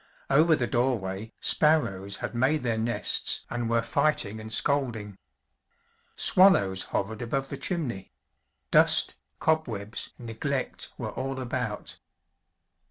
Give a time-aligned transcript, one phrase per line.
[0.31, 5.19] Over the doorway, sparrows had made their nests and were fighting and scolding.
[6.15, 8.11] Swallows hovered above the chimney;
[8.71, 11.99] dust, cobwebs, neglect were all about.